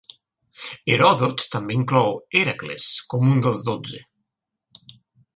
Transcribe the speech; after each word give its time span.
Heròdot 0.93 1.43
també 1.55 1.75
inclou 1.79 2.17
Hèracles 2.39 2.87
com 3.15 3.27
un 3.33 3.43
dels 3.47 3.61
dotze. 3.69 4.01